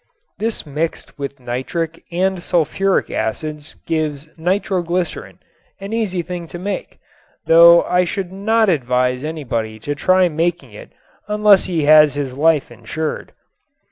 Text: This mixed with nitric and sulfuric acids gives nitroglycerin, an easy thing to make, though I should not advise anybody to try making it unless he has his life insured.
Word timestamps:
This 0.39 0.65
mixed 0.65 1.19
with 1.19 1.39
nitric 1.39 2.03
and 2.11 2.39
sulfuric 2.41 3.11
acids 3.11 3.75
gives 3.85 4.29
nitroglycerin, 4.35 5.37
an 5.79 5.93
easy 5.93 6.23
thing 6.23 6.47
to 6.47 6.57
make, 6.57 6.97
though 7.45 7.83
I 7.83 8.03
should 8.03 8.31
not 8.31 8.67
advise 8.67 9.23
anybody 9.23 9.77
to 9.81 9.93
try 9.93 10.27
making 10.27 10.71
it 10.73 10.91
unless 11.27 11.65
he 11.65 11.83
has 11.85 12.15
his 12.15 12.33
life 12.35 12.71
insured. 12.71 13.33